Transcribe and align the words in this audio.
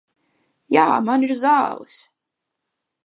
Jā, 0.75 0.85
man 1.09 1.27
ir 1.27 1.35
zāles. 1.43 1.99